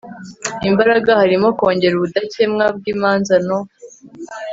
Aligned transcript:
imbaraga 0.69 1.09
harimo 1.21 1.47
kongera 1.59 1.93
ubudakemwa 1.97 2.65
bw 2.75 2.83
imanza 2.93 3.35
no 3.47 3.59